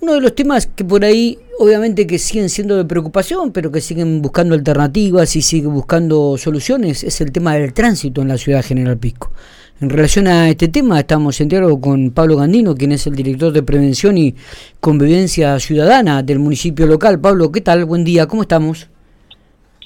Uno 0.00 0.14
de 0.14 0.20
los 0.20 0.34
temas 0.34 0.66
que 0.66 0.84
por 0.84 1.04
ahí, 1.04 1.38
obviamente 1.58 2.06
que 2.06 2.18
siguen 2.18 2.48
siendo 2.48 2.76
de 2.76 2.84
preocupación, 2.84 3.52
pero 3.52 3.72
que 3.72 3.80
siguen 3.80 4.22
buscando 4.22 4.54
alternativas 4.54 5.34
y 5.34 5.42
siguen 5.42 5.74
buscando 5.74 6.36
soluciones, 6.38 7.02
es 7.02 7.20
el 7.20 7.32
tema 7.32 7.54
del 7.54 7.72
tránsito 7.72 8.22
en 8.22 8.28
la 8.28 8.38
ciudad 8.38 8.64
General 8.64 8.96
Pico. 8.96 9.32
En 9.80 9.90
relación 9.90 10.26
a 10.26 10.48
este 10.48 10.68
tema, 10.68 10.98
estamos 10.98 11.40
en 11.40 11.48
diálogo 11.48 11.80
con 11.80 12.10
Pablo 12.10 12.36
Gandino, 12.36 12.74
quien 12.74 12.92
es 12.92 13.06
el 13.06 13.14
director 13.14 13.52
de 13.52 13.62
Prevención 13.62 14.18
y 14.18 14.34
Convivencia 14.80 15.58
Ciudadana 15.60 16.22
del 16.22 16.38
municipio 16.40 16.86
local. 16.86 17.20
Pablo, 17.20 17.50
¿qué 17.52 17.60
tal? 17.60 17.84
Buen 17.84 18.04
día, 18.04 18.26
¿cómo 18.26 18.42
estamos? 18.42 18.88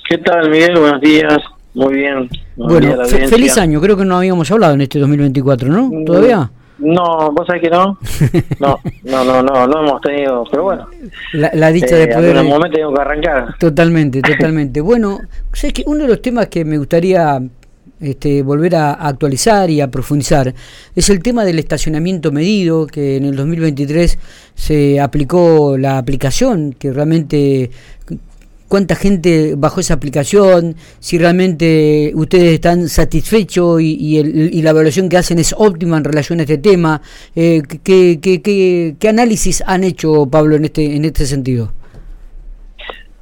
¿Qué 0.08 0.18
tal, 0.18 0.50
Miguel? 0.50 0.78
Buenos 0.78 1.00
días. 1.00 1.38
Muy 1.74 1.94
bien. 1.94 2.28
bueno, 2.56 3.04
feliz 3.04 3.56
año. 3.56 3.80
Creo 3.80 3.96
que 3.96 4.04
no 4.04 4.16
habíamos 4.16 4.50
hablado 4.50 4.74
en 4.74 4.82
este 4.82 4.98
2024, 4.98 5.68
¿no? 5.70 5.88
Mm, 5.88 6.04
¿Todavía? 6.04 6.50
No, 6.82 7.30
vos 7.32 7.46
sabés 7.46 7.62
que 7.62 7.70
no. 7.70 7.98
No, 8.60 8.78
no, 9.04 9.24
no, 9.24 9.42
no, 9.42 9.66
no 9.66 9.80
hemos 9.80 10.00
tenido, 10.00 10.44
pero 10.50 10.64
bueno. 10.64 10.88
La, 11.32 11.70
dicha 11.70 11.96
de 11.96 12.04
eh, 12.04 12.14
poder. 12.14 12.36
En 12.36 12.46
momento 12.46 12.76
tengo 12.76 12.94
que 12.94 13.00
arrancar. 13.00 13.56
Totalmente, 13.58 14.20
totalmente. 14.22 14.80
bueno, 14.80 15.18
sé 15.52 15.72
que 15.72 15.84
uno 15.86 16.02
de 16.02 16.08
los 16.08 16.22
temas 16.22 16.48
que 16.48 16.64
me 16.64 16.78
gustaría 16.78 17.40
este, 18.00 18.42
volver 18.42 18.74
a, 18.74 18.92
actualizar 18.94 19.70
y 19.70 19.80
a 19.80 19.90
profundizar 19.90 20.52
es 20.94 21.08
el 21.08 21.22
tema 21.22 21.44
del 21.44 21.58
estacionamiento 21.58 22.32
medido, 22.32 22.86
que 22.86 23.16
en 23.16 23.24
el 23.24 23.36
2023 23.36 24.18
se 24.54 25.00
aplicó 25.00 25.76
la 25.78 25.98
aplicación, 25.98 26.74
que 26.78 26.92
realmente 26.92 27.70
cuánta 28.72 28.94
gente 28.94 29.52
bajó 29.54 29.80
esa 29.80 29.92
aplicación, 29.92 30.76
si 30.98 31.18
realmente 31.18 32.10
ustedes 32.14 32.54
están 32.54 32.88
satisfechos 32.88 33.82
y, 33.82 34.62
la 34.62 34.70
evaluación 34.70 35.10
que 35.10 35.18
hacen 35.18 35.38
es 35.38 35.54
óptima 35.58 35.98
en 35.98 36.04
relación 36.04 36.38
a 36.38 36.44
este 36.44 36.56
tema. 36.56 37.02
Eh, 37.36 37.60
¿qué, 37.84 38.18
qué, 38.98 39.08
análisis 39.10 39.62
han 39.66 39.84
hecho, 39.84 40.26
Pablo, 40.30 40.56
en 40.56 40.64
este, 40.64 40.96
en 40.96 41.04
este 41.04 41.26
sentido? 41.26 41.70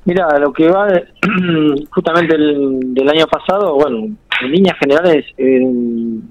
Mira, 0.04 0.38
lo 0.38 0.52
que 0.52 0.68
va 0.68 0.86
justamente 1.90 2.36
del 2.38 3.08
año 3.08 3.26
pasado, 3.26 3.74
bueno, 3.74 4.06
en 4.42 4.52
líneas 4.52 4.78
generales 4.78 5.24
el, 5.36 6.22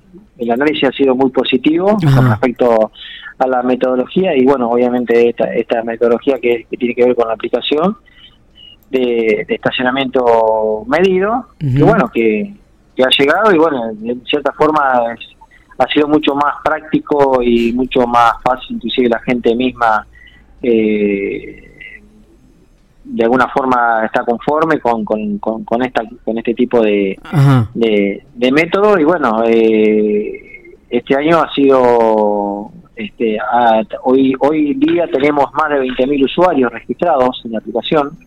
análisis 0.49 0.85
ha 0.85 0.91
sido 0.93 1.13
muy 1.13 1.29
positivo 1.31 1.97
con 2.15 2.29
respecto 2.29 2.89
a 3.37 3.47
la 3.47 3.63
metodología 3.63 4.33
y 4.37 4.45
bueno, 4.45 4.69
obviamente 4.69 5.27
esta, 5.27 5.53
esta 5.53 5.83
metodología 5.83 6.39
que 6.39 6.65
tiene 6.69 6.95
que 6.95 7.03
ver 7.03 7.15
con 7.17 7.27
la 7.27 7.33
aplicación 7.33 7.97
de, 8.89 9.45
estacionamiento 9.47 10.83
medido, 10.87 11.47
que 11.59 11.83
bueno, 11.83 12.09
que, 12.13 12.53
ha 12.99 13.09
llegado 13.17 13.53
y 13.53 13.57
bueno, 13.57 13.91
en 14.03 14.25
cierta 14.25 14.51
forma 14.51 14.81
ha 15.77 15.87
sido 15.87 16.07
mucho 16.09 16.35
más 16.35 16.55
práctico 16.63 17.41
y 17.41 17.71
mucho 17.71 18.05
más 18.05 18.33
fácil, 18.43 18.75
inclusive 18.75 19.07
la 19.07 19.19
gente 19.19 19.55
misma 19.55 20.05
eh, 20.61 21.69
de 23.05 23.23
alguna 23.23 23.47
forma 23.47 24.05
está 24.05 24.23
conforme 24.23 24.79
con, 24.79 25.05
con, 25.05 25.39
con, 25.39 25.81
esta, 25.81 26.03
con 26.23 26.37
este 26.37 26.53
tipo 26.53 26.81
de, 26.81 27.17
de, 27.73 28.51
método 28.51 28.99
y 28.99 29.03
bueno, 29.03 29.43
eh, 29.47 30.75
este 30.89 31.15
año 31.15 31.39
ha 31.39 31.51
sido 31.53 32.71
este, 32.95 33.37
hoy 34.03 34.35
hoy 34.39 34.73
día 34.73 35.07
tenemos 35.07 35.45
más 35.53 35.69
de 35.69 35.81
20.000 35.81 36.25
usuarios 36.25 36.71
registrados 36.71 37.41
en 37.45 37.53
la 37.53 37.59
aplicación 37.59 38.17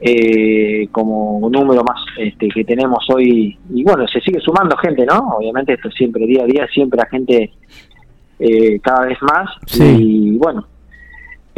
eh, 0.00 0.88
como 0.90 1.48
número 1.50 1.84
más 1.84 2.02
este, 2.18 2.48
que 2.48 2.64
tenemos 2.64 3.04
hoy. 3.14 3.58
Y 3.72 3.82
bueno 3.84 4.06
se 4.08 4.20
sigue 4.20 4.40
sumando 4.40 4.76
gente 4.78 5.04
no 5.04 5.36
obviamente 5.36 5.74
esto 5.74 5.90
siempre 5.90 6.26
día 6.26 6.42
a 6.42 6.46
día 6.46 6.66
siempre 6.72 6.98
la 6.98 7.06
gente 7.06 7.52
eh, 8.38 8.80
cada 8.80 9.06
vez 9.06 9.18
más. 9.22 9.50
Y 9.78 10.36
bueno 10.36 10.66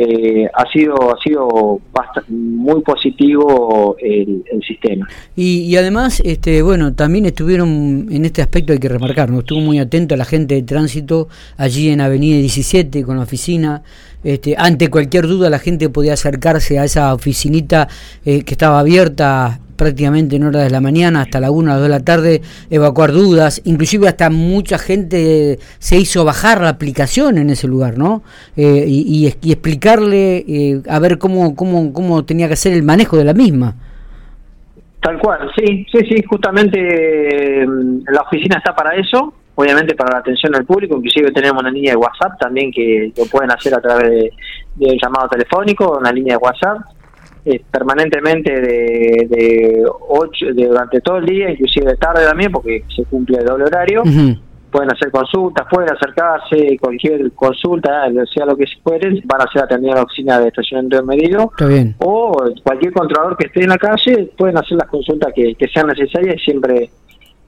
eh, 0.03 0.51
ha 0.53 0.71
sido 0.73 0.95
ha 1.13 1.23
sido 1.23 1.81
muy 2.29 2.81
positivo 2.83 3.97
el, 4.01 4.43
sistema. 4.67 5.09
Y, 5.37 5.77
además 5.77 6.21
este 6.25 6.63
bueno 6.63 6.95
también 6.95 7.27
estuvieron 7.27 8.09
en 8.11 8.25
este 8.25 8.43
aspecto 8.43 8.73
hay 8.73 8.79
que 8.79 8.89
remarcar 8.89 9.31
no 9.31 9.41
estuvo 9.41 9.61
muy 9.61 9.79
atento 9.79 10.15
a 10.15 10.19
la 10.19 10.25
gente 10.25 10.57
de 10.57 10.63
tránsito 10.63 11.29
allí 11.57 11.91
en 11.91 12.01
Avenida 12.01 12.37
17 12.39 13.03
con 13.05 13.17
la 13.17 13.23
oficina. 13.23 13.83
Este, 14.25 14.55
ante 14.57 14.89
cualquier 14.89 15.27
duda 15.27 15.51
la 15.51 15.59
gente 15.59 15.89
podía 15.89 16.15
acercarse 16.15 16.79
a 16.79 16.85
esa 16.85 17.13
oficinita 17.15 17.89
eh, 18.25 18.43
que 18.43 18.55
estaba 18.55 18.79
abierta 18.81 19.61
prácticamente 19.83 20.37
en 20.37 20.45
horas 20.45 20.63
de 20.63 20.71
la 20.71 20.81
mañana 20.81 21.23
hasta 21.23 21.41
la 21.41 21.51
1 21.51 21.59
o 21.59 21.75
las 21.75 21.79
2 21.79 21.83
de 21.83 21.89
la 21.89 22.05
tarde, 22.05 22.43
evacuar 22.71 23.11
dudas, 23.11 23.61
inclusive 23.65 24.07
hasta 24.07 24.31
mucha 24.31 24.79
gente 24.79 25.59
se 25.81 25.97
hizo 25.99 26.25
bajar 26.25 26.61
la 26.61 26.69
aplicación 26.69 27.37
en 27.37 27.51
ese 27.51 27.67
lugar, 27.67 27.99
¿no? 27.99 28.23
Eh, 28.57 28.85
y, 28.87 29.27
explicarle 29.27 30.45
eh, 30.47 30.83
a 30.89 31.01
ver 31.01 31.19
cómo, 31.19 31.57
cómo, 31.57 31.93
cómo 31.93 32.25
tenía 32.25 32.47
que 32.47 32.53
hacer 32.53 32.73
el 32.75 32.85
manejo 32.85 33.17
de 33.17 33.25
la 33.25 33.35
misma. 33.35 33.75
Tal 35.01 35.19
cual, 35.19 35.51
sí, 35.57 35.85
sí, 35.91 35.99
sí, 36.09 36.23
justamente 36.23 37.67
la 37.67 38.23
oficina 38.23 38.59
está 38.59 38.73
para 38.77 38.95
eso, 38.95 39.35
obviamente 39.57 39.97
para 39.97 40.13
la 40.13 40.19
atención 40.21 40.55
al 40.55 40.65
público, 40.65 40.97
inclusive 40.97 41.33
tenemos 41.33 41.61
una 41.61 41.73
línea 41.73 41.91
de 41.91 41.97
WhatsApp 41.97 42.39
también 42.39 42.71
que 42.71 43.13
lo 43.17 43.27
pueden 43.27 43.51
hacer 43.51 43.75
a 43.75 43.81
través 43.81 44.09
de, 44.09 44.33
de 44.77 44.97
llamado 45.03 45.29
telefónico, 45.29 45.99
una 45.99 46.13
línea 46.13 46.37
de 46.37 46.39
WhatsApp, 46.39 46.79
eh, 47.45 47.61
permanentemente 47.71 48.53
de, 48.53 49.27
de, 49.29 49.85
ocho, 50.09 50.47
de 50.55 50.67
durante 50.67 51.01
todo 51.01 51.17
el 51.17 51.27
día, 51.27 51.51
inclusive 51.51 51.91
de 51.91 51.97
tarde 51.97 52.25
también, 52.25 52.53
porque 52.53 52.85
se 52.95 53.05
cumple 53.05 53.39
el 53.39 53.45
doble 53.45 53.65
horario. 53.65 54.03
Pueden 54.71 54.91
hacer 54.91 55.11
consultas, 55.11 55.67
pueden 55.71 55.91
acercarse, 55.91 56.79
cualquier 56.81 57.31
consulta, 57.33 58.09
sea 58.33 58.47
lo 58.47 58.57
que 58.57 58.67
se 58.67 58.77
pueden, 58.83 59.21
van 59.27 59.43
a 59.43 59.53
ser 59.53 59.65
atendidos 59.65 59.97
a 59.97 59.99
la 59.99 60.05
oficina 60.05 60.39
de 60.39 60.49
estacionamiento 60.49 60.97
de 60.97 61.03
medido. 61.03 61.53
O 61.99 62.33
cualquier 62.63 62.93
controlador 62.93 63.37
que 63.37 63.49
esté 63.49 63.65
en 63.65 63.69
la 63.69 63.77
calle, 63.77 64.31
pueden 64.39 64.57
hacer 64.57 64.79
las 64.79 64.89
consultas 64.89 65.33
que, 65.35 65.55
que 65.57 65.69
sean 65.69 65.89
necesarias 65.89 66.37
y 66.37 66.45
siempre 66.45 66.91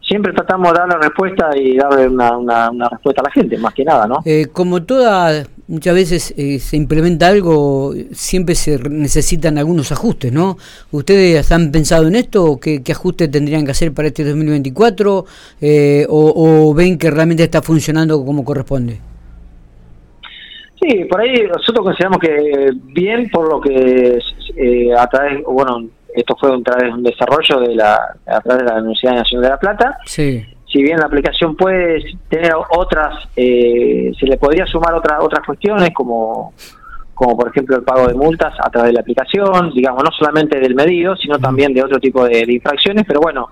siempre 0.07 0.33
tratamos 0.33 0.73
de 0.73 0.79
dar 0.79 0.89
la 0.89 0.99
respuesta 0.99 1.51
y 1.57 1.77
darle 1.77 2.09
una, 2.09 2.37
una, 2.39 2.89
respuesta 2.89 3.23
a 3.23 3.25
la 3.25 3.31
gente, 3.31 3.59
más 3.59 3.75
que 3.75 3.85
nada, 3.85 4.07
¿no? 4.07 4.21
Eh, 4.25 4.47
como 4.53 4.83
toda, 4.83 5.45
muchas 5.69 5.95
veces 5.95 6.35
eh, 6.37 6.59
se 6.59 6.77
implementa 6.77 7.29
algo, 7.29 7.95
siempre 8.13 8.55
se 8.55 8.79
necesitan 8.89 9.59
algunos 9.59 9.93
ajustes, 9.93 10.33
¿no? 10.33 10.57
¿Ustedes 10.91 11.51
han 11.53 11.73
pensado 11.73 12.07
en 12.07 12.17
esto? 12.17 12.59
¿Qué, 12.61 12.83
qué 12.83 12.93
ajustes 12.93 13.31
tendrían 13.31 13.65
que 13.65 13.71
hacer 13.71 13.93
para 13.93 14.09
este 14.09 14.25
2024? 14.25 15.25
Eh, 15.61 16.07
o, 16.09 16.69
o, 16.69 16.75
ven 16.75 16.99
que 16.99 17.11
realmente 17.11 17.45
está 17.45 17.63
funcionando 17.63 18.25
como 18.25 18.45
corresponde? 18.45 19.01
Sí, 20.81 21.05
por 21.05 21.21
ahí 21.21 21.35
nosotros 21.47 21.85
consideramos 21.85 22.19
que 22.19 22.71
bien 22.93 23.31
por 23.31 23.49
lo 23.49 23.61
que 23.61 24.19
a 24.97 25.07
través, 25.09 25.43
bueno, 25.45 25.89
esto 26.15 26.37
fue 26.39 26.55
a 26.55 26.63
través 26.63 26.85
de 26.85 26.93
un 26.93 27.03
desarrollo 27.03 27.61
de 27.61 27.75
la, 27.75 28.17
a 28.27 28.41
través 28.41 28.65
de 28.65 28.71
la 28.71 28.79
Universidad 28.79 29.15
Nacional 29.15 29.43
de 29.43 29.49
La 29.49 29.59
Plata. 29.59 29.99
Sí. 30.05 30.45
Si 30.75 30.83
bien 30.83 30.99
la 30.99 31.07
aplicación 31.07 31.55
puede 31.55 32.03
tener 32.29 32.53
otras, 32.71 33.29
eh, 33.37 34.11
se 34.19 34.27
le 34.27 34.37
podría 34.37 34.67
sumar 34.67 34.93
otras 34.93 35.21
otras 35.23 35.47
cuestiones 35.47 35.91
como 35.95 36.53
como 37.15 37.37
por 37.37 37.49
ejemplo 37.49 37.77
el 37.77 37.85
pago 37.85 38.09
de 38.09 38.15
multas 38.15 38.53
a 38.59 38.69
través 38.71 38.89
de 38.89 38.95
la 38.95 39.03
aplicación, 39.03 39.73
digamos, 39.73 40.03
no 40.03 40.11
solamente 40.11 40.59
del 40.59 40.75
medido, 40.75 41.15
sino 41.15 41.39
también 41.39 41.73
de 41.73 41.85
otro 41.85 42.01
tipo 42.01 42.25
de 42.25 42.45
infracciones, 42.49 43.05
pero 43.07 43.21
bueno, 43.21 43.51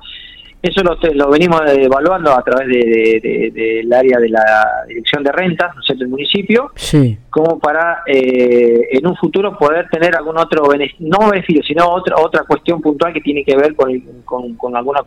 eso 0.62 0.80
lo, 0.82 0.96
lo 1.14 1.30
venimos 1.30 1.60
evaluando 1.66 2.32
a 2.32 2.42
través 2.42 2.68
del 2.68 3.52
de, 3.52 3.96
área 3.96 4.18
de 4.18 4.28
la 4.28 4.84
Dirección 4.86 5.24
de 5.24 5.32
Rentas, 5.32 5.74
¿no 5.74 5.94
del 5.94 6.08
municipio, 6.08 6.70
sí. 6.76 7.18
como 7.30 7.58
para 7.58 8.02
eh, 8.06 8.88
en 8.92 9.06
un 9.06 9.16
futuro 9.16 9.56
poder 9.58 9.88
tener 9.90 10.16
algún 10.16 10.38
otro 10.38 10.68
beneficio, 10.68 11.06
no 11.08 11.30
beneficio, 11.30 11.62
sino 11.64 11.88
otra 11.88 12.16
otra 12.16 12.44
cuestión 12.44 12.80
puntual 12.80 13.12
que 13.12 13.20
tiene 13.20 13.44
que 13.44 13.56
ver 13.56 13.74
con, 13.74 14.56
con, 14.56 14.76
alguna 14.76 15.02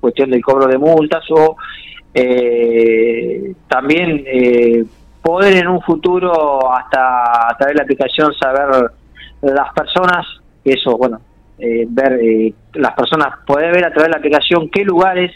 cuestión 0.00 0.30
del 0.30 0.42
cobro 0.42 0.66
de 0.66 0.78
multas 0.78 1.24
o 1.30 1.56
eh, 2.14 3.52
también 3.68 4.24
eh, 4.26 4.84
poder 5.22 5.56
en 5.56 5.68
un 5.68 5.82
futuro 5.82 6.72
hasta 6.72 7.50
a 7.50 7.56
través 7.56 7.74
de 7.74 7.78
la 7.78 7.82
aplicación 7.82 8.32
saber 8.34 8.90
las 9.42 9.72
personas, 9.74 10.26
eso, 10.64 10.96
bueno, 10.96 11.20
eh, 11.58 11.86
ver 11.88 12.18
eh, 12.22 12.52
las 12.74 12.94
personas, 12.94 13.38
poder 13.46 13.72
ver 13.72 13.86
a 13.86 13.90
través 13.90 14.08
de 14.08 14.10
la 14.10 14.18
aplicación 14.18 14.68
qué 14.70 14.84
lugares, 14.84 15.32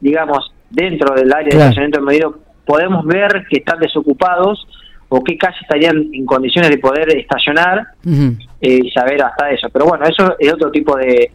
digamos, 0.00 0.52
dentro 0.70 1.14
del 1.14 1.32
área 1.32 1.48
de 1.48 1.56
estacionamiento 1.56 2.02
medido 2.02 2.38
podemos 2.64 3.06
ver 3.06 3.46
que 3.48 3.58
están 3.58 3.78
desocupados 3.78 4.66
o 5.08 5.22
qué 5.22 5.38
calles 5.38 5.60
estarían 5.62 6.08
en 6.12 6.26
condiciones 6.26 6.70
de 6.70 6.78
poder 6.78 7.16
estacionar 7.16 7.86
eh, 8.04 8.80
y 8.82 8.90
saber 8.90 9.22
hasta 9.22 9.50
eso. 9.50 9.68
Pero 9.72 9.86
bueno, 9.86 10.04
eso 10.04 10.34
es 10.38 10.52
otro 10.52 10.70
tipo 10.70 10.96
de, 10.96 11.30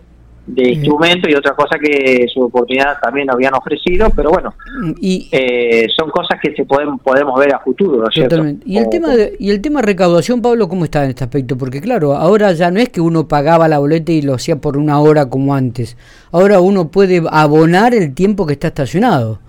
de 0.53 0.71
instrumento 0.71 1.29
y 1.29 1.33
otra 1.33 1.53
cosa 1.53 1.77
que 1.79 2.25
su 2.33 2.41
oportunidad 2.41 2.97
también 3.01 3.29
habían 3.31 3.53
ofrecido, 3.53 4.09
pero 4.15 4.31
bueno, 4.31 4.53
y, 4.99 5.29
eh, 5.31 5.87
son 5.97 6.09
cosas 6.09 6.39
que 6.41 6.53
se 6.53 6.65
pueden 6.65 6.97
podemos 6.97 7.39
ver 7.39 7.55
a 7.55 7.59
futuro, 7.59 8.07
Y 8.65 8.77
el 8.77 8.89
tema 8.89 9.15
de, 9.15 9.35
y 9.39 9.49
el 9.49 9.61
tema 9.61 9.81
recaudación, 9.81 10.41
Pablo, 10.41 10.67
¿cómo 10.67 10.83
está 10.85 11.03
en 11.03 11.11
este 11.11 11.23
aspecto? 11.23 11.57
Porque 11.57 11.79
claro, 11.79 12.15
ahora 12.15 12.51
ya 12.51 12.69
no 12.69 12.79
es 12.79 12.89
que 12.89 12.99
uno 13.01 13.27
pagaba 13.27 13.67
la 13.67 13.79
boleta 13.79 14.11
y 14.11 14.21
lo 14.21 14.33
hacía 14.33 14.57
por 14.57 14.77
una 14.77 14.99
hora 14.99 15.29
como 15.29 15.55
antes. 15.55 15.97
Ahora 16.31 16.59
uno 16.59 16.89
puede 16.89 17.21
abonar 17.29 17.93
el 17.93 18.13
tiempo 18.13 18.45
que 18.45 18.53
está 18.53 18.67
estacionado. 18.67 19.39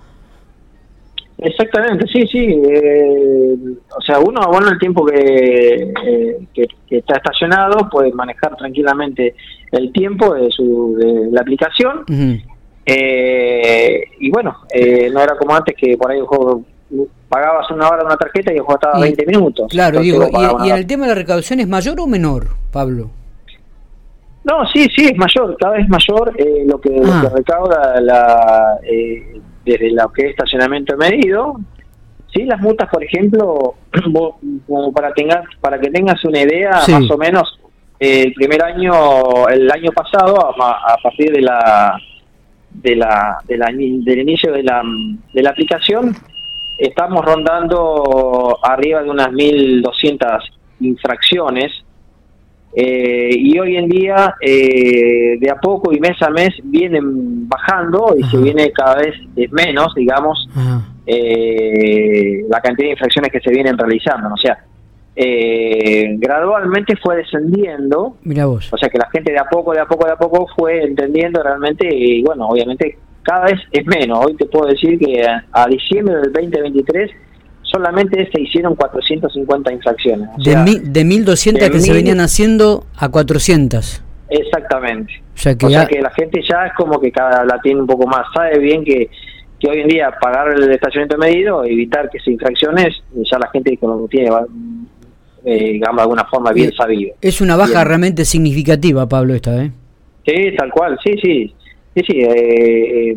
Exactamente, 1.45 2.07
sí, 2.07 2.27
sí. 2.27 2.63
Eh, 2.65 3.57
o 3.97 4.01
sea, 4.01 4.19
uno, 4.21 4.41
bueno, 4.49 4.69
el 4.69 4.79
tiempo 4.79 5.05
que, 5.05 5.93
eh, 6.07 6.39
que, 6.55 6.69
está 6.91 7.17
estacionado 7.17 7.89
puede 7.91 8.13
manejar 8.13 8.57
tranquilamente 8.57 9.35
el 9.71 9.93
tiempo 9.93 10.35
de, 10.35 10.51
su, 10.51 10.95
de 10.97 11.31
la 11.31 11.41
aplicación. 11.41 12.05
eh, 12.87 14.05
y 14.21 14.31
bueno, 14.31 14.57
eh, 14.73 15.11
no 15.13 15.21
era 15.21 15.37
como 15.37 15.55
antes 15.55 15.75
que 15.77 15.97
por 15.97 16.11
ahí 16.11 16.19
el 16.19 16.27
juego 16.27 16.65
pagabas 17.29 17.71
una 17.71 17.89
hora 17.89 18.05
una 18.05 18.17
tarjeta 18.17 18.53
y 18.53 18.57
el 18.57 18.63
juego 18.63 18.79
estaba 18.81 19.01
20 19.01 19.27
minutos. 19.27 19.67
Claro, 19.71 20.01
digo, 20.01 20.29
y, 20.31 20.69
y 20.69 20.71
el 20.71 20.87
tema 20.87 21.05
de 21.05 21.09
la 21.11 21.15
recaudación 21.15 21.61
es 21.61 21.69
mayor 21.69 21.99
o 22.01 22.07
menor, 22.07 22.49
Pablo? 22.71 23.11
No, 24.45 24.67
sí, 24.73 24.89
sí, 24.95 25.07
es 25.07 25.17
mayor, 25.17 25.57
cada 25.59 25.77
vez 25.77 25.89
mayor 25.89 26.33
eh, 26.37 26.65
lo, 26.67 26.81
que, 26.81 26.91
lo, 26.91 27.03
que, 27.03 27.11
ah. 27.11 27.33
recauda 27.35 28.01
la, 28.01 28.79
eh, 28.83 29.41
desde 29.65 29.93
lo 29.93 30.11
que 30.13 30.23
es 30.23 30.31
estacionamiento 30.31 30.97
medido. 30.97 31.57
Sí, 32.33 32.45
las 32.45 32.61
multas, 32.61 32.89
por 32.91 33.05
ejemplo, 33.05 33.75
como 34.67 34.93
para, 34.93 35.13
tengas, 35.13 35.45
para 35.61 35.79
que 35.79 35.91
tengas 35.91 36.25
una 36.25 36.41
idea, 36.41 36.71
más 36.89 37.11
o 37.11 37.19
menos, 37.19 37.61
eh, 38.01 38.23
el 38.23 38.33
primer 38.33 38.63
año, 38.63 39.49
el 39.49 39.71
año 39.71 39.91
pasado, 39.93 40.37
a, 40.61 40.97
partir 41.03 41.31
de 41.31 41.43
la, 41.43 41.97
de 42.71 42.97
la, 42.97 43.39
de 43.47 43.57
la, 43.59 43.67
del 43.67 44.19
inicio 44.19 44.53
de 44.53 44.63
la, 44.63 44.83
de 45.33 45.43
la 45.43 45.51
aplicación, 45.51 46.17
estamos 46.79 47.25
rondando 47.25 48.59
arriba 48.63 49.03
de 49.03 49.11
unas 49.11 49.29
1.200 49.29 50.41
infracciones 50.81 51.71
eh, 52.75 53.31
y 53.37 53.59
hoy 53.59 53.77
en 53.77 53.89
día, 53.89 54.35
eh, 54.41 55.37
de 55.39 55.51
a 55.51 55.57
poco 55.57 55.93
y 55.93 56.01
mes 56.01 56.21
a 56.23 56.31
mes, 56.31 56.51
vienen 56.65 57.49
bajando 57.49 58.15
y 58.17 58.23
se 58.25 58.39
viene 58.39 58.73
cada 58.73 58.97
vez 58.97 59.15
menos, 59.51 59.95
digamos, 59.95 60.49
eh, 61.07 62.45
la 62.49 62.61
cantidad 62.61 62.87
de 62.87 62.93
infracciones 62.93 63.31
que 63.31 63.41
se 63.41 63.51
vienen 63.51 63.77
realizando. 63.77 64.33
O 64.33 64.37
sea, 64.37 64.59
gradualmente 65.15 66.97
fue 66.97 67.17
descendiendo. 67.17 68.17
Mira 68.23 68.47
vos. 68.47 68.73
O 68.73 68.79
sea, 68.79 68.89
que 68.89 68.99
la 68.99 69.11
gente 69.11 69.33
de 69.33 69.39
a 69.39 69.45
poco, 69.45 69.75
de 69.75 69.81
a 69.81 69.87
poco, 69.87 70.07
de 70.07 70.13
a 70.13 70.17
poco 70.17 70.47
fue 70.57 70.83
entendiendo 70.83 71.43
realmente, 71.43 71.87
y 71.95 72.23
bueno, 72.23 72.49
obviamente 72.49 72.97
cada 73.23 73.45
vez 73.45 73.61
es 73.71 73.87
menos. 73.87 74.25
Hoy 74.25 74.35
te 74.37 74.47
puedo 74.47 74.67
decir 74.67 74.99
que 74.99 75.23
a 75.53 75.67
diciembre 75.67 76.17
del 76.17 76.33
2023 76.33 77.11
solamente 77.73 78.31
se 78.33 78.41
hicieron 78.41 78.77
450 78.77 79.73
infracciones. 79.73 80.29
de, 80.37 80.53
de 80.55 81.05
1.200 81.05 81.71
que 81.71 81.81
se 81.81 81.93
venían 81.93 82.21
haciendo 82.21 82.85
a 82.97 83.09
400. 83.09 84.03
Exactamente. 84.29 85.23
O 85.35 85.39
sea, 85.39 85.57
que, 85.57 86.01
la 86.01 86.11
gente 86.11 86.41
ya 86.49 86.67
es 86.67 86.73
como 86.75 87.01
que 87.01 87.11
cada 87.11 87.45
la 87.45 87.59
tiene 87.61 87.81
un 87.81 87.87
poco 87.87 88.07
más. 88.07 88.27
Sabe 88.35 88.59
bien 88.59 88.85
que, 88.85 89.11
que 89.59 89.71
hoy 89.71 89.81
en 89.81 89.89
día 89.89 90.11
pagar 90.21 90.49
el 90.53 90.71
estacionamiento 90.71 91.19
medido, 91.19 91.65
evitar 91.65 92.09
que 92.11 92.19
se 92.21 92.31
infracciones, 92.31 93.03
ya 93.31 93.39
la 93.39 93.49
gente 93.51 93.77
como 93.79 94.07
tiene, 94.09 94.31
eh, 95.45 95.73
digamos, 95.73 95.97
de 95.97 96.03
alguna 96.03 96.25
forma 96.27 96.53
bien 96.53 96.73
sabido. 96.73 97.15
Es 97.21 97.41
una 97.41 97.57
baja 97.57 97.85
realmente 97.85 98.25
significativa, 98.25 99.09
Pablo, 99.09 99.35
esta, 99.35 99.63
¿eh? 99.63 99.73
Sí, 100.25 100.55
tal 100.57 100.71
cual, 100.71 100.99
sí, 101.03 101.15
sí. 101.21 101.55
Sí, 101.95 102.03
sí, 102.07 102.21
eh, 102.23 103.11
eh, 103.11 103.17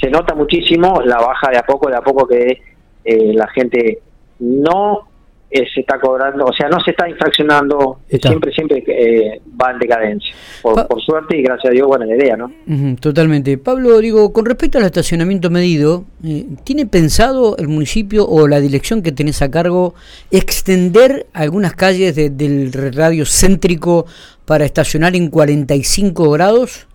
se 0.00 0.08
nota 0.08 0.34
muchísimo 0.34 1.02
la 1.04 1.18
baja 1.18 1.50
de 1.50 1.58
a 1.58 1.62
poco, 1.64 1.90
de 1.90 1.96
a 1.96 2.00
poco 2.00 2.26
que 2.26 2.62
eh, 3.06 3.32
la 3.32 3.46
gente 3.48 4.00
no 4.40 5.08
eh, 5.48 5.64
se 5.72 5.80
está 5.80 6.00
cobrando, 6.00 6.44
o 6.44 6.52
sea, 6.52 6.68
no 6.68 6.80
se 6.80 6.90
está 6.90 7.08
infraccionando, 7.08 8.00
siempre, 8.20 8.52
siempre 8.52 8.82
eh, 8.88 9.40
va 9.60 9.70
en 9.70 9.78
decadencia. 9.78 10.34
Por, 10.60 11.00
suerte 11.00 11.38
y 11.38 11.42
gracias 11.42 11.70
a 11.70 11.72
Dios, 11.72 11.86
buena 11.86 12.04
idea, 12.04 12.36
¿no? 12.36 12.50
totalmente. 12.96 13.56
Pablo, 13.56 13.98
digo, 14.00 14.32
con 14.32 14.44
respecto 14.44 14.78
al 14.78 14.84
estacionamiento 14.84 15.48
medido, 15.48 16.04
¿tiene 16.64 16.86
pensado 16.86 17.56
el 17.58 17.68
municipio 17.68 18.26
o 18.26 18.48
la 18.48 18.58
dirección 18.58 19.02
que 19.02 19.12
tenés 19.12 19.40
a 19.40 19.48
cargo 19.48 19.94
extender 20.32 21.26
algunas 21.32 21.74
calles 21.74 22.16
del 22.16 22.72
radio 22.72 23.24
céntrico 23.24 24.06
para 24.46 24.64
estacionar 24.64 25.14
en 25.14 25.30
45 25.30 26.28
grados? 26.32 26.88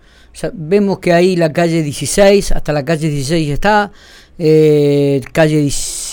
vemos 0.53 0.99
que 0.99 1.13
ahí 1.13 1.35
la 1.35 1.51
calle 1.51 1.83
16, 1.83 2.51
hasta 2.51 2.73
la 2.73 2.85
calle 2.85 3.09
16 3.09 3.49
está, 3.49 3.91
eh, 4.39 5.21
calle 5.33 5.57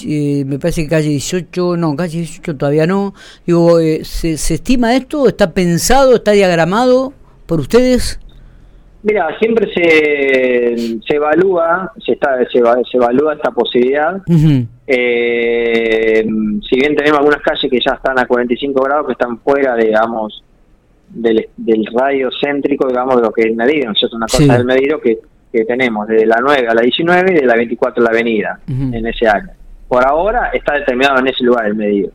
eh, 0.07 0.45
me 0.47 0.59
parece 0.59 0.83
que 0.83 0.89
calle 0.89 1.09
18, 1.09 1.77
no, 1.77 1.97
calle 1.97 2.19
18 2.19 2.57
todavía 2.57 2.87
no. 2.87 3.15
Digo, 3.47 3.79
eh, 3.79 4.05
¿se, 4.05 4.33
estima 4.33 4.95
esto? 4.95 5.29
¿Está 5.29 5.53
pensado? 5.53 6.17
¿Está 6.17 6.33
diagramado 6.33 7.13
por 7.47 7.61
ustedes? 7.61 8.21
Mira, 9.03 9.29
siempre 9.39 9.73
se, 9.73 10.99
se 11.07 11.17
evalúa, 11.17 11.93
se, 12.05 12.13
está, 12.13 12.37
se, 12.51 12.59
evalúa 12.59 13.35
esta 13.35 13.51
posibilidad. 13.51 14.21
Eh, 14.87 16.27
si 16.69 16.77
bien 16.77 16.97
tenemos 16.97 17.19
algunas 17.19 17.43
calles 17.43 17.71
que 17.71 17.79
ya 17.79 17.95
están 17.95 18.19
a 18.19 18.27
45 18.27 18.83
grados, 18.83 19.07
que 19.07 19.13
están 19.13 19.39
fuera, 19.39 19.77
digamos, 19.77 20.43
del, 21.11 21.49
del 21.57 21.87
radio 21.95 22.29
céntrico, 22.41 22.89
digamos, 22.89 23.17
de 23.17 23.23
lo 23.23 23.33
que 23.33 23.43
es 23.43 23.47
el 23.49 23.57
medido, 23.57 23.87
¿no 23.87 23.93
es 23.93 24.13
Una 24.13 24.27
cosa 24.27 24.57
del 24.57 24.65
medido 24.65 25.01
que 25.01 25.19
que 25.53 25.65
tenemos 25.65 26.07
de 26.07 26.27
la 26.27 26.39
9 26.41 26.69
a 26.69 26.75
la 26.75 26.83
19 26.83 27.33
y 27.33 27.35
de 27.35 27.47
la 27.47 27.57
24 27.57 28.01
a 28.01 28.05
la 28.05 28.11
avenida 28.11 28.61
en 28.67 29.07
ese 29.07 29.27
año. 29.27 29.51
Por 29.89 30.07
ahora 30.07 30.51
está 30.53 30.75
determinado 30.75 31.19
en 31.19 31.29
ese 31.29 31.43
lugar 31.45 31.67
el 31.67 31.75
medio. 31.75 32.11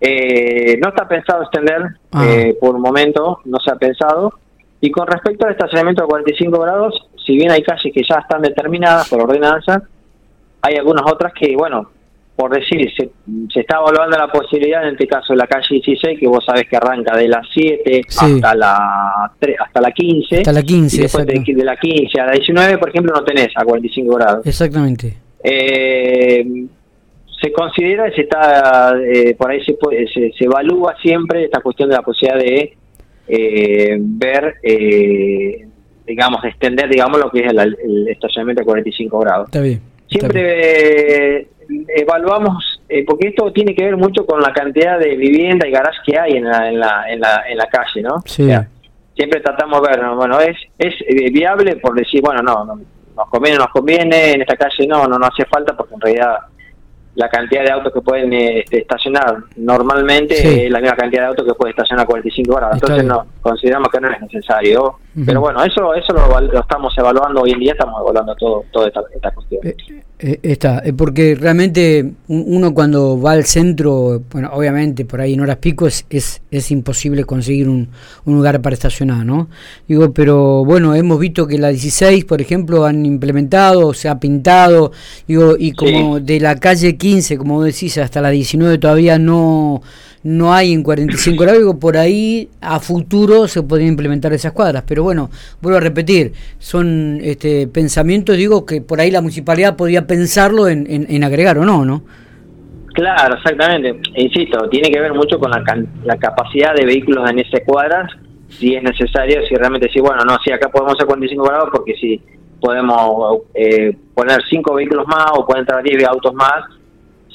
Eh, 0.00 0.78
no 0.80 0.90
está 0.90 1.08
pensado 1.08 1.42
extender 1.42 1.82
ah. 2.12 2.24
eh, 2.26 2.56
por 2.60 2.74
un 2.76 2.82
momento, 2.82 3.40
no 3.44 3.58
se 3.58 3.70
ha 3.70 3.76
pensado. 3.76 4.34
Y 4.80 4.90
con 4.90 5.06
respecto 5.06 5.46
al 5.46 5.52
estacionamiento 5.52 6.02
de 6.02 6.08
45 6.08 6.60
grados, 6.60 7.08
si 7.26 7.34
bien 7.34 7.50
hay 7.50 7.62
calles 7.62 7.92
que 7.92 8.02
ya 8.08 8.20
están 8.20 8.42
determinadas 8.42 9.08
por 9.08 9.22
ordenanza, 9.22 9.82
hay 10.62 10.76
algunas 10.76 11.04
otras 11.10 11.32
que, 11.32 11.56
bueno, 11.56 11.90
por 12.36 12.54
decir, 12.54 12.88
se, 12.96 13.10
está 13.58 13.78
evaluando 13.78 14.16
la 14.16 14.28
posibilidad, 14.28 14.84
en 14.84 14.90
este 14.90 15.08
caso 15.08 15.34
la 15.34 15.48
calle 15.48 15.66
16, 15.70 16.20
que 16.20 16.28
vos 16.28 16.44
sabés 16.44 16.68
que 16.68 16.76
arranca 16.76 17.16
de 17.16 17.26
las 17.26 17.44
7 17.52 18.02
hasta 18.06 18.54
la 18.54 19.32
3, 19.40 19.56
hasta 19.58 19.80
la 19.80 19.90
15. 19.90 20.36
Hasta 20.36 20.52
la 20.52 20.62
15, 20.62 20.96
y 20.96 21.00
después 21.00 21.26
de, 21.26 21.64
la 21.64 21.76
15 21.76 22.20
a 22.20 22.26
la 22.26 22.32
19, 22.32 22.78
por 22.78 22.90
ejemplo, 22.90 23.12
no 23.12 23.24
tenés 23.24 23.48
a 23.56 23.64
45 23.64 24.14
grados. 24.14 24.46
Exactamente. 24.46 25.27
Eh, 25.42 26.44
se 27.40 27.52
considera, 27.52 28.10
se 28.12 28.22
está, 28.22 28.94
eh, 29.00 29.34
por 29.36 29.50
ahí 29.50 29.64
se, 29.64 29.76
se, 30.12 30.44
evalúa 30.44 30.96
siempre 31.00 31.44
esta 31.44 31.60
cuestión 31.60 31.88
de 31.88 31.96
la 31.96 32.02
posibilidad 32.02 32.40
de 32.40 32.76
eh, 33.28 33.96
ver, 34.00 34.56
digamos, 36.04 36.44
extender, 36.44 36.88
digamos, 36.88 37.20
lo 37.20 37.30
que 37.30 37.40
es 37.40 37.52
el, 37.52 38.08
estacionamiento 38.08 38.62
a 38.62 38.64
45 38.64 39.18
grados. 39.20 39.46
Está 39.48 39.60
bien. 39.60 39.80
Siempre 40.08 41.46
evaluamos, 41.94 42.80
eh, 42.88 43.04
porque 43.04 43.28
esto 43.28 43.52
tiene 43.52 43.74
que 43.74 43.84
ver 43.84 43.96
mucho 43.96 44.24
con 44.24 44.40
la 44.40 44.52
cantidad 44.52 44.98
de 44.98 45.16
vivienda 45.16 45.68
y 45.68 45.70
garage 45.70 45.98
que 46.04 46.18
hay 46.18 46.32
en 46.32 46.44
la, 46.44 46.68
en 46.68 46.80
la, 46.80 47.04
en 47.08 47.20
la, 47.20 47.42
en 47.48 47.56
la 47.58 47.66
calle, 47.66 48.02
¿no? 48.02 48.22
siempre 49.18 49.40
tratamos 49.40 49.82
de 49.82 49.88
ver, 49.88 50.14
bueno, 50.14 50.40
es, 50.40 50.56
es 50.78 50.94
eh, 51.00 51.30
viable 51.30 51.76
por 51.76 51.94
decir, 51.96 52.20
bueno, 52.22 52.40
no, 52.40 52.64
no, 52.64 52.80
nos 53.18 53.28
conviene, 53.28 53.58
nos 53.58 53.68
conviene, 53.68 54.32
en 54.32 54.42
esta 54.42 54.56
calle 54.56 54.86
no, 54.86 55.06
no, 55.06 55.18
no 55.18 55.26
hace 55.26 55.44
falta 55.44 55.76
porque 55.76 55.94
en 55.94 56.00
realidad 56.00 56.36
la 57.16 57.28
cantidad 57.28 57.64
de 57.64 57.70
autos 57.72 57.92
que 57.92 58.00
pueden 58.00 58.32
este, 58.32 58.82
estacionar 58.82 59.38
normalmente 59.56 60.66
es 60.66 60.70
la 60.70 60.78
misma 60.78 60.96
cantidad 60.96 61.22
de 61.22 61.28
autos 61.28 61.46
que 61.46 61.54
puede 61.54 61.70
estacionar 61.70 62.06
45 62.06 62.54
horas. 62.54 62.74
Entonces 62.74 63.04
no 63.04 63.26
consideramos 63.42 63.88
que 63.88 64.00
no 64.00 64.08
es 64.08 64.20
necesario. 64.20 65.00
Pero 65.24 65.40
bueno, 65.40 65.62
eso 65.64 65.94
eso 65.94 66.12
lo, 66.12 66.60
estamos 66.60 66.96
evaluando 66.96 67.42
hoy 67.42 67.52
en 67.52 67.60
día, 67.60 67.72
estamos 67.72 68.00
evaluando 68.00 68.34
todo 68.36 68.64
toda 68.70 68.88
esta, 68.88 69.00
esta 69.14 69.30
cuestión. 69.32 69.66
Eh, 69.66 69.76
eh, 70.20 70.40
está, 70.42 70.82
eh, 70.84 70.92
porque 70.92 71.36
realmente 71.36 72.14
uno 72.26 72.74
cuando 72.74 73.20
va 73.20 73.32
al 73.32 73.44
centro, 73.44 74.20
bueno, 74.32 74.50
obviamente 74.52 75.04
por 75.04 75.20
ahí 75.20 75.34
en 75.34 75.40
horas 75.40 75.58
pico 75.58 75.86
es, 75.86 76.04
es, 76.10 76.70
imposible 76.72 77.24
conseguir 77.24 77.68
un, 77.68 77.88
lugar 78.26 78.60
para 78.60 78.74
estacionar, 78.74 79.24
¿no? 79.24 79.48
Digo, 79.86 80.12
pero 80.12 80.64
bueno, 80.64 80.96
hemos 80.96 81.20
visto 81.20 81.46
que 81.46 81.56
la 81.56 81.68
16, 81.68 82.24
por 82.24 82.40
ejemplo, 82.40 82.84
han 82.84 83.06
implementado, 83.06 83.94
se 83.94 84.08
ha 84.08 84.18
pintado, 84.18 84.90
digo, 85.28 85.54
y 85.56 85.70
como 85.70 86.18
de 86.18 86.40
la 86.40 86.56
calle 86.56 86.96
15, 86.96 87.38
como 87.38 87.62
decís, 87.62 87.96
hasta 87.98 88.20
la 88.20 88.30
19 88.30 88.78
todavía 88.78 89.20
no 89.20 89.82
no 90.28 90.52
hay 90.52 90.72
en 90.72 90.82
45 90.82 91.42
grados, 91.42 91.76
por 91.80 91.96
ahí 91.96 92.50
a 92.60 92.78
futuro 92.80 93.48
se 93.48 93.62
podrían 93.62 93.90
implementar 93.90 94.32
esas 94.34 94.52
cuadras, 94.52 94.84
pero 94.86 95.02
bueno, 95.02 95.30
vuelvo 95.62 95.78
a 95.78 95.80
repetir, 95.80 96.32
son 96.58 97.18
este, 97.22 97.66
pensamientos, 97.66 98.36
digo, 98.36 98.66
que 98.66 98.82
por 98.82 99.00
ahí 99.00 99.10
la 99.10 99.22
municipalidad 99.22 99.76
podía 99.76 100.06
pensarlo 100.06 100.68
en, 100.68 100.86
en, 100.88 101.24
agregar 101.24 101.58
o 101.58 101.64
no, 101.64 101.84
¿no? 101.84 102.02
Claro, 102.92 103.36
exactamente. 103.36 104.00
Insisto, 104.16 104.68
tiene 104.68 104.90
que 104.90 105.00
ver 105.00 105.14
mucho 105.14 105.38
con 105.38 105.50
la, 105.50 105.62
la 106.04 106.16
capacidad 106.16 106.74
de 106.74 106.84
vehículos 106.84 107.28
en 107.30 107.38
esas 107.38 107.60
cuadras, 107.64 108.10
si 108.48 108.74
es 108.74 108.82
necesario, 108.82 109.44
si 109.46 109.54
realmente 109.54 109.88
sí, 109.90 110.00
bueno, 110.00 110.24
no, 110.24 110.36
si 110.44 110.52
acá 110.52 110.68
podemos 110.68 110.94
hacer 110.94 111.06
45 111.06 111.44
grados, 111.44 111.68
porque 111.72 111.94
si 111.94 112.20
podemos 112.60 113.42
eh, 113.54 113.96
poner 114.14 114.42
5 114.48 114.74
vehículos 114.74 115.06
más 115.06 115.26
o 115.34 115.46
pueden 115.46 115.62
entrar 115.62 115.82
10 115.82 116.04
autos 116.04 116.34
más, 116.34 116.64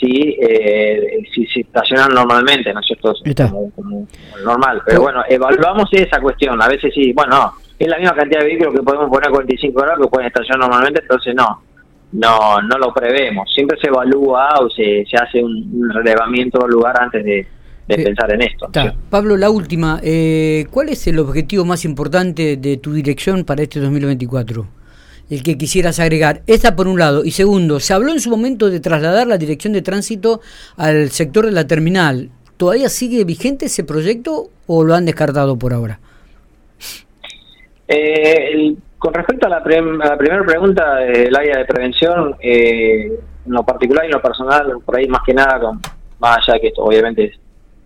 si, 0.03 0.37
eh, 0.41 1.23
si 1.33 1.45
se 1.47 1.61
estacionan 1.61 2.13
normalmente, 2.13 2.73
¿no 2.73 2.81
es 2.81 2.85
cierto? 2.85 3.13
Como, 3.75 4.07
normal. 4.43 4.81
Pero 4.85 5.01
bueno, 5.01 5.23
evaluamos 5.29 5.87
esa 5.93 6.19
cuestión. 6.19 6.61
A 6.61 6.67
veces 6.67 6.93
sí, 6.93 7.13
bueno, 7.13 7.53
es 7.79 7.87
la 7.87 7.97
misma 7.97 8.15
cantidad 8.15 8.41
de 8.41 8.47
vehículos 8.47 8.73
que 8.75 8.83
podemos 8.83 9.09
poner 9.09 9.29
a 9.29 9.31
45 9.31 9.81
horas 9.81 9.99
que 9.99 10.07
pueden 10.07 10.27
estacionar 10.27 10.59
normalmente, 10.59 11.01
entonces 11.01 11.33
no. 11.35 11.61
no 12.11 12.61
no 12.61 12.77
lo 12.77 12.93
prevemos. 12.93 13.51
Siempre 13.53 13.79
se 13.79 13.87
evalúa 13.87 14.59
o 14.59 14.69
se, 14.69 15.05
se 15.09 15.17
hace 15.17 15.41
un, 15.41 15.89
relevamiento 15.93 16.59
del 16.59 16.71
lugar 16.71 17.01
antes 17.01 17.23
de, 17.23 17.47
pensar 17.87 18.31
en 18.33 18.41
esto. 18.41 18.69
Pablo, 19.09 19.37
la 19.37 19.49
última. 19.49 19.99
Eh, 20.03 20.65
¿Cuál 20.71 20.89
es 20.89 21.05
el 21.07 21.19
objetivo 21.19 21.63
más 21.65 21.85
importante 21.85 22.57
de 22.57 22.77
tu 22.77 22.93
dirección 22.93 23.43
para 23.45 23.63
este 23.63 23.79
2024? 23.79 24.82
El 25.29 25.43
que 25.43 25.57
quisieras 25.57 25.99
agregar. 25.99 26.41
Esta 26.47 26.75
por 26.75 26.87
un 26.87 26.99
lado. 26.99 27.23
Y 27.23 27.31
segundo, 27.31 27.79
se 27.79 27.93
habló 27.93 28.11
en 28.11 28.19
su 28.19 28.29
momento 28.29 28.69
de 28.69 28.79
trasladar 28.79 29.27
la 29.27 29.37
dirección 29.37 29.73
de 29.73 29.81
tránsito 29.81 30.41
al 30.77 31.09
sector 31.09 31.45
de 31.45 31.51
la 31.51 31.65
terminal. 31.65 32.29
¿Todavía 32.57 32.89
sigue 32.89 33.23
vigente 33.23 33.65
ese 33.65 33.83
proyecto 33.83 34.49
o 34.67 34.83
lo 34.83 34.93
han 34.93 35.05
descartado 35.05 35.57
por 35.57 35.73
ahora? 35.73 35.99
Eh, 37.87 38.75
con 38.97 39.13
respecto 39.13 39.47
a 39.47 39.49
la, 39.49 39.63
primera 39.63 40.45
pregunta 40.45 40.95
del 40.95 41.35
área 41.35 41.57
de 41.57 41.65
prevención, 41.65 42.35
eh, 42.39 43.19
en 43.45 43.51
lo 43.51 43.63
particular 43.63 44.05
y 44.05 44.07
en 44.07 44.13
lo 44.13 44.21
personal, 44.21 44.77
por 44.85 44.97
ahí 44.97 45.07
más 45.07 45.21
que 45.25 45.33
nada, 45.33 45.71
más 46.19 46.37
allá 46.37 46.59
que 46.59 46.67
esto 46.67 46.83
obviamente 46.83 47.33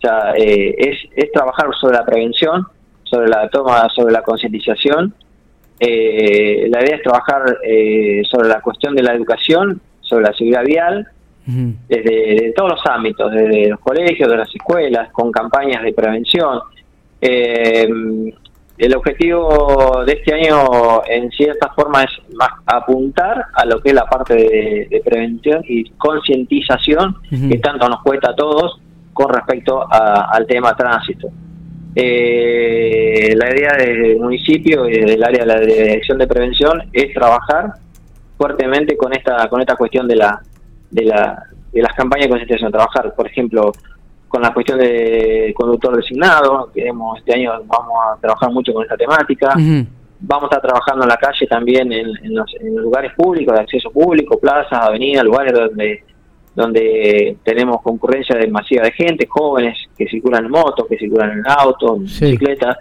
ya, 0.04 0.34
eh, 0.38 0.76
es, 0.78 0.98
es 1.16 1.32
trabajar 1.32 1.68
sobre 1.80 1.98
la 1.98 2.06
prevención, 2.06 2.68
sobre 3.04 3.30
la 3.30 3.50
toma, 3.50 3.88
sobre 3.96 4.14
la 4.14 4.22
concientización. 4.22 5.14
Eh, 5.80 6.68
la 6.70 6.82
idea 6.82 6.96
es 6.96 7.04
trabajar 7.04 7.44
sobre 8.30 8.50
la 8.50 8.62
cuestión 8.62 8.96
de 8.96 9.04
la 9.04 9.14
educación, 9.14 9.80
sobre 10.02 10.26
la 10.26 10.34
seguridad 10.34 10.64
vial, 10.64 11.08
desde, 11.88 12.52
todos 12.56 12.72
los 12.72 12.86
ámbitos, 12.86 13.32
desde 13.32 13.70
los 13.70 13.80
colegios, 13.80 14.30
de 14.30 14.38
las 14.38 14.54
escuelas, 14.54 15.12
con 15.12 15.32
campañas 15.32 15.82
de 15.84 15.94
prevención. 15.94 16.60
Eh, 17.22 17.88
el 18.78 18.96
objetivo 18.96 20.04
de 20.06 20.14
este 20.14 20.34
año 20.34 21.02
en 21.08 21.32
cierta 21.32 21.70
forma 21.74 22.04
es 22.04 22.12
más 22.36 22.50
apuntar 22.66 23.46
a 23.54 23.66
lo 23.66 23.82
que 23.82 23.90
es 23.90 23.96
la 23.96 24.06
parte 24.06 24.36
de, 24.36 25.02
prevención 25.04 25.64
y 25.68 25.90
concientización 25.92 27.16
que 27.50 27.58
tanto 27.58 27.90
nos 27.90 28.04
cuesta 28.04 28.32
a 28.32 28.36
todos 28.36 28.80
con 29.14 29.34
respecto 29.34 29.88
al 29.90 30.46
tema 30.46 30.76
tránsito. 30.76 31.30
Eh, 32.00 33.34
la 33.36 33.50
idea 33.50 33.72
del 33.76 34.20
municipio 34.20 34.88
y 34.88 35.00
del 35.00 35.24
área 35.24 35.40
de 35.40 35.46
la 35.48 35.60
dirección 35.60 36.20
de 36.20 36.28
prevención 36.28 36.84
es 36.94 37.12
trabajar 37.12 37.74
fuertemente 38.38 38.96
con 38.96 39.14
esta 39.14 39.50
con 39.50 39.62
esta 39.62 39.76
cuestión 39.76 40.08
de 40.08 40.16
la 40.16 40.40
de, 40.92 41.06
la, 41.06 41.42
de 41.72 41.82
las 41.82 41.94
campañas 41.94 42.26
de 42.26 42.30
concientización, 42.30 42.72
trabajar, 42.72 43.16
por 43.16 43.26
ejemplo, 43.26 43.72
con 44.28 44.44
la 44.44 44.54
cuestión 44.54 44.78
de 44.78 45.52
conductor 45.58 45.96
designado, 45.96 46.70
queremos 46.72 47.18
este 47.18 47.34
año 47.34 47.54
vamos 47.66 47.94
a 48.06 48.22
trabajar 48.22 48.52
mucho 48.52 48.74
con 48.74 48.84
esta 48.84 48.96
temática. 48.96 49.56
Vamos 50.20 50.52
a 50.52 50.56
estar 50.56 50.62
trabajando 50.62 51.04
en 51.04 51.10
la 51.10 51.18
calle 51.18 51.48
también 51.48 51.92
en, 51.92 52.36
los, 52.36 52.52
lugares 52.62 53.12
públicos, 53.14 53.56
de 53.56 53.62
acceso 53.62 53.90
público, 53.90 54.40
plazas, 54.40 54.86
avenidas, 54.86 55.24
lugares 55.24 55.54
donde 55.54 56.04
donde 56.58 57.38
tenemos 57.44 57.82
concurrencia 57.82 58.36
de 58.36 58.48
masiva 58.48 58.84
de 58.84 58.92
gente, 58.92 59.28
jóvenes 59.30 59.78
que 59.98 60.08
circulan 60.08 60.44
en 60.44 60.52
motos, 60.52 60.88
que 60.90 60.98
circulan 60.98 61.38
en 61.38 61.44
autos, 61.48 61.98
en 61.98 62.04
bicicletas, 62.04 62.78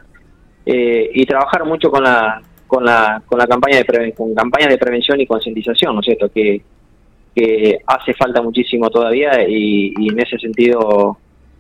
eh, 0.65 1.11
y 1.15 1.25
trabajar 1.27 1.65
mucho 1.65 1.91
con 1.91 2.03
la 2.03 2.43
con 2.67 2.85
la 2.85 3.23
con 3.25 3.39
la 3.39 3.47
campaña 3.47 3.77
de 3.77 4.13
con 4.13 4.35
campañas 4.35 4.71
de 4.71 4.79
prevención 4.79 5.21
y 5.21 5.27
concientización, 5.27 5.95
¿no 5.95 6.01
es 6.01 6.07
cierto? 6.07 6.29
Que 6.33 6.61
que 7.33 7.79
hace 7.87 8.15
falta 8.15 8.43
muchísimo 8.43 8.89
todavía 8.91 9.47
y 9.47 9.93
en 10.11 10.19
ese 10.19 10.39
sentido 10.39 11.19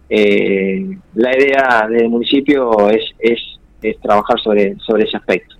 eh, 0.08 0.98
la 1.14 1.36
idea 1.36 1.86
del 1.88 2.08
municipio 2.08 2.90
es, 2.90 3.02
es, 3.18 3.40
es, 3.82 3.98
trabajar 4.00 4.40
sobre, 4.40 4.76
sobre 4.78 5.04
ese 5.04 5.16
aspecto. 5.16 5.56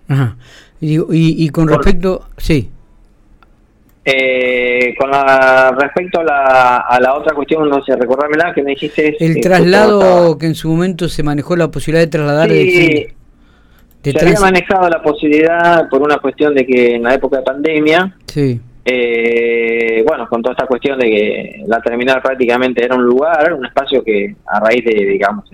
Y, 0.81 1.49
con 1.49 1.69
respecto, 1.69 2.29
sí. 2.37 2.71
Eh, 4.09 4.95
con 4.97 5.11
la, 5.11 5.75
respecto 5.77 6.21
a 6.21 6.25
la, 6.25 6.77
a 6.77 7.01
la 7.01 7.15
otra 7.15 7.35
cuestión, 7.35 7.69
no 7.69 7.83
sé, 7.83 7.97
recordármela 7.97 8.55
que 8.55 8.63
me 8.63 8.71
dijiste. 8.71 9.17
El 9.19 9.41
traslado 9.41 10.39
que 10.39 10.47
en 10.47 10.55
su 10.55 10.69
momento 10.71 11.09
se 11.09 11.25
manejó 11.25 11.57
la 11.57 11.71
posibilidad 11.71 12.05
de 12.05 12.11
trasladar. 12.11 12.49
Sí, 12.49 13.09
se 14.05 14.21
había 14.21 14.39
manejado 14.39 14.89
la 14.89 15.03
posibilidad 15.03 15.89
por 15.89 16.03
una 16.03 16.19
cuestión 16.19 16.55
de 16.55 16.65
que 16.65 16.95
en 16.95 17.03
la 17.03 17.15
época 17.15 17.39
de 17.39 17.43
pandemia. 17.43 18.17
Sí 18.27 18.61
eh, 18.89 20.05
bueno, 20.07 20.29
con 20.29 20.41
toda 20.41 20.53
esta 20.53 20.67
cuestión 20.67 20.97
de 20.97 21.07
que 21.07 21.65
la 21.67 21.81
terminal 21.81 22.23
prácticamente 22.23 22.85
era 22.85 22.95
un 22.95 23.03
lugar, 23.03 23.53
un 23.53 23.67
espacio 23.67 24.05
que 24.05 24.37
a 24.47 24.61
raíz 24.61 24.85
de, 24.85 25.05
digamos, 25.05 25.45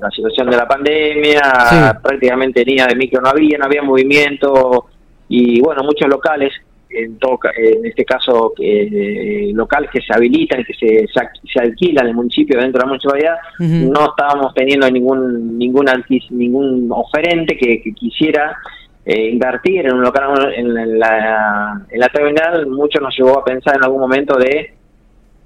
la 0.00 0.10
situación 0.10 0.48
de 0.48 0.56
la 0.56 0.66
pandemia, 0.66 2.00
prácticamente 2.02 2.64
ni 2.64 2.76
de 2.76 2.96
micro 2.96 3.20
no 3.20 3.28
había, 3.28 3.58
no 3.58 3.66
había 3.66 3.82
movimiento 3.82 4.86
y 5.28 5.60
bueno, 5.60 5.82
muchos 5.82 6.08
locales, 6.08 6.50
en, 6.94 7.18
en 7.56 7.86
este 7.86 8.04
caso 8.04 8.52
eh, 8.60 9.50
locales 9.54 9.90
que 9.90 10.00
se 10.00 10.12
habilitan, 10.14 10.64
que 10.64 10.74
se, 10.74 11.06
se, 11.06 11.60
alquilan 11.60 12.04
en 12.04 12.10
el 12.10 12.16
municipio 12.16 12.60
dentro 12.60 12.78
de 12.78 12.84
la 12.84 12.88
municipalidad, 12.88 13.36
no 13.58 14.10
estábamos 14.10 14.54
teniendo 14.54 14.90
ningún 14.90 15.58
ningún 15.58 15.86
ningún 16.30 16.88
oferente 16.90 17.56
que 17.56 17.80
quisiera 17.94 18.56
eh, 19.04 19.30
invertir 19.30 19.84
en 19.86 19.94
un 19.94 20.02
local 20.02 20.52
en 20.54 20.98
la, 20.98 21.84
en 21.90 21.98
la 21.98 22.08
terminal, 22.08 22.68
mucho 22.68 23.00
nos 23.00 23.16
llevó 23.16 23.40
a 23.40 23.44
pensar 23.44 23.74
en 23.74 23.82
algún 23.82 24.00
momento 24.00 24.36
de 24.36 24.74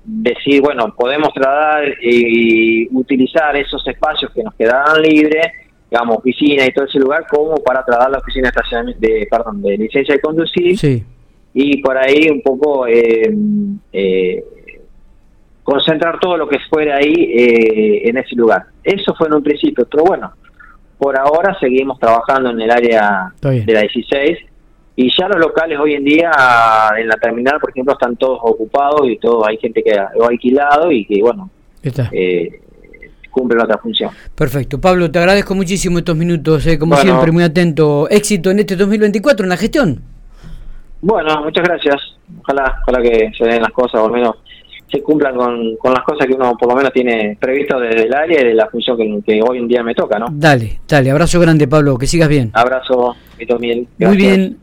decir, 0.05 0.61
bueno, 0.61 0.95
podemos 0.95 1.33
trasladar 1.33 1.85
y 2.03 2.87
utilizar 2.95 3.57
esos 3.57 3.87
espacios 3.89 4.31
que 4.33 4.43
nos 4.43 4.55
quedaban 4.55 5.01
libres, 5.01 5.47
digamos, 5.91 6.19
oficina 6.19 6.67
y 6.67 6.73
todo 6.73 6.85
ese 6.85 6.99
lugar, 6.99 7.27
como 7.31 7.57
para 7.57 7.83
trasladar 7.83 8.11
la 8.11 8.19
oficina 8.19 8.53
de, 8.99 9.27
perdón, 9.31 9.63
de 9.63 9.79
licencia 9.79 10.15
de 10.15 10.21
conducir. 10.21 10.79
Y 11.59 11.81
por 11.81 11.97
ahí 11.97 12.29
un 12.31 12.43
poco 12.43 12.87
eh, 12.87 13.35
eh, 13.93 14.45
concentrar 15.63 16.21
todo 16.21 16.37
lo 16.37 16.47
que 16.47 16.59
fuera 16.69 16.97
ahí 16.99 17.15
en 18.05 18.19
ese 18.19 18.37
lugar. 18.37 18.67
Eso 18.85 19.15
fue 19.17 19.29
en 19.29 19.35
un 19.35 19.43
principio, 19.43 19.87
pero 19.91 20.05
bueno, 20.05 20.33
por 20.99 21.19
ahora 21.19 21.57
seguimos 21.59 21.99
trabajando 21.99 22.51
en 22.51 22.61
el 22.61 22.71
área 22.71 23.33
de 23.41 23.73
la 23.73 23.81
16 23.81 24.39
y 24.99 25.11
ya 25.19 25.29
los 25.29 25.39
locales 25.39 25.79
hoy 25.79 25.95
en 25.95 26.05
día 26.05 26.31
en 26.99 27.09
la 27.09 27.17
terminal, 27.17 27.59
por 27.61 27.71
ejemplo, 27.71 27.95
están 27.95 28.17
todos 28.17 28.39
ocupados 28.43 29.09
y 29.09 29.17
todo 29.19 29.47
hay 29.47 29.57
gente 29.59 29.83
que 29.83 29.93
ha 29.93 30.11
alquilado 30.29 30.93
y 30.93 31.07
que, 31.07 31.21
bueno, 31.23 31.51
eh, 32.13 32.61
cumple 33.31 33.63
otra 33.63 33.79
función. 33.79 34.11
Perfecto. 34.35 34.81
Pablo, 34.81 35.11
te 35.11 35.19
agradezco 35.19 35.55
muchísimo 35.55 35.99
estos 35.99 36.17
minutos, 36.17 36.67
eh, 36.67 36.79
como 36.79 36.97
siempre, 36.97 37.31
muy 37.33 37.43
atento. 37.43 38.09
Éxito 38.11 38.51
en 38.51 38.61
este 38.61 38.77
2024 38.77 39.45
en 39.45 39.51
la 39.51 39.57
gestión. 39.57 40.16
Bueno, 41.01 41.43
muchas 41.43 41.65
gracias. 41.65 41.97
Ojalá, 42.41 42.81
ojalá 42.83 43.03
que 43.03 43.31
se 43.37 43.45
den 43.45 43.63
las 43.63 43.73
cosas, 43.73 44.01
o 44.01 44.07
al 44.07 44.13
menos 44.13 44.37
se 44.91 45.03
cumplan 45.03 45.35
con, 45.37 45.77
con, 45.77 45.93
las 45.93 46.05
cosas 46.05 46.27
que 46.27 46.35
uno 46.35 46.57
por 46.57 46.69
lo 46.69 46.77
menos 46.77 46.93
tiene 46.93 47.37
previsto 47.41 47.79
desde 47.81 48.05
el 48.05 48.15
área 48.15 48.41
y 48.41 48.45
de 48.45 48.55
la 48.55 48.69
función 48.69 49.23
que, 49.23 49.43
hoy 49.43 49.59
en 49.59 49.69
día 49.69 49.83
me 49.83 49.95
toca, 49.95 50.19
¿no? 50.19 50.27
Dale, 50.31 50.81
dale, 50.87 51.11
abrazo 51.11 51.41
grande 51.41 51.67
Pablo, 51.67 51.99
que 51.99 52.07
sigas 52.07 52.29
bien. 52.29 52.51
Abrazo, 52.55 53.17
y 53.39 53.47
Muy 54.05 54.17
bien. 54.17 54.55